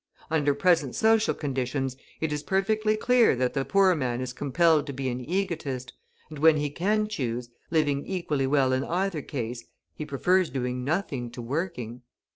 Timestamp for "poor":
3.63-3.93